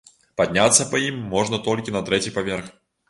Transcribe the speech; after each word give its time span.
Падняцца 0.39 0.87
па 0.93 1.01
ім 1.09 1.19
можна 1.35 1.59
толькі 1.67 1.95
на 1.99 2.05
трэці 2.09 2.35
паверх. 2.39 2.73